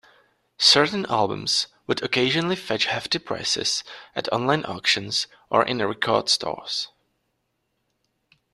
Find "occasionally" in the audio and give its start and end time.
2.01-2.55